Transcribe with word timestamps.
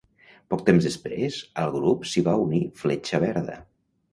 Poc 0.53 0.63
temps 0.69 0.87
després, 0.87 1.37
al 1.65 1.71
grup 1.75 2.09
s'hi 2.13 2.25
va 2.31 2.35
unir 2.47 2.63
Fletxa 2.81 3.21
Verda. 3.27 3.61